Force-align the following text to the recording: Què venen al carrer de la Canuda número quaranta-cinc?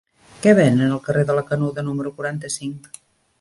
Què 0.45 0.53
venen 0.59 0.93
al 0.95 1.01
carrer 1.09 1.25
de 1.31 1.35
la 1.41 1.43
Canuda 1.51 1.85
número 1.91 2.15
quaranta-cinc? 2.19 2.91